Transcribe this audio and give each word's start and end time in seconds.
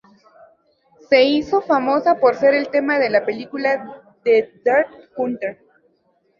Se 1.11 1.21
hizo 1.25 1.61
famosa 1.61 2.15
por 2.19 2.33
ser 2.33 2.55
el 2.55 2.69
tema 2.69 2.97
de 2.97 3.11
la 3.11 3.23
película 3.23 4.09
The 4.23 4.51
Deer 4.63 4.87
Hunter. 5.15 5.59